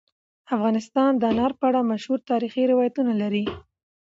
[0.55, 3.45] افغانستان د انار په اړه مشهور تاریخی روایتونه لري.